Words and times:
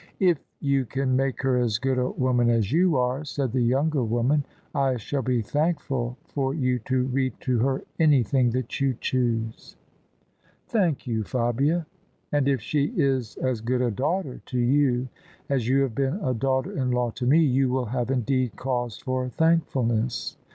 "If 0.29 0.39
you 0.59 0.85
can 0.85 1.15
make 1.15 1.43
her 1.43 1.57
as 1.57 1.77
good 1.77 1.99
a 1.99 2.09
woman 2.09 2.49
as 2.49 2.71
you 2.71 2.97
are," 2.97 3.23
said 3.23 3.51
the 3.51 3.61
younger 3.61 4.03
woman," 4.03 4.43
I 4.89 4.97
shall 4.97 5.21
be 5.21 5.43
thankful 5.43 6.17
for 6.23 6.55
you 6.55 6.79
to 6.85 7.03
read 7.03 7.39
to 7.41 7.59
her 7.59 7.83
anything 7.99 8.49
that 8.49 8.81
you 8.81 8.95
choose." 8.99 9.75
"Thank 10.65 11.05
you, 11.05 11.23
Fabia. 11.23 11.85
And 12.31 12.47
if 12.47 12.61
she 12.61 12.85
is 12.97 13.35
as 13.37 13.61
good 13.61 13.83
a 13.83 13.91
daughter 13.91 14.41
to 14.47 14.57
you 14.57 15.07
as 15.49 15.67
you 15.69 15.83
have 15.83 15.93
been 15.93 16.19
a 16.23 16.33
daughter 16.33 16.71
in 16.75 16.89
law 16.89 17.11
to 17.11 17.27
me, 17.27 17.37
you 17.37 17.69
will 17.69 17.85
have 17.85 18.09
indeed 18.09 18.55
cause 18.55 18.97
for 18.97 19.29
thankfulness. 19.29 20.35